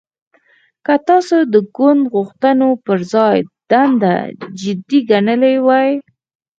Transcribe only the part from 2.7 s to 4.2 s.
پر ځای دنده